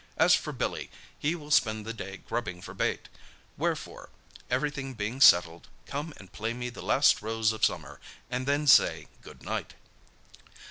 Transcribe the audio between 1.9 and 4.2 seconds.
day grubbing for bait. Wherefore,